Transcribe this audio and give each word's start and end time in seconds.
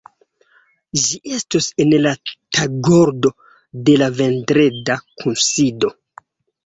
Ĝi 1.01 1.19
estos 1.39 1.67
en 1.85 1.93
la 2.07 2.13
tagordo 2.59 3.33
de 3.91 3.99
la 4.05 4.09
vendreda 4.23 4.97
kunsido. 5.21 5.93